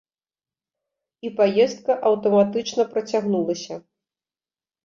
[1.27, 3.75] І паездка аўтаматычна працягнулася.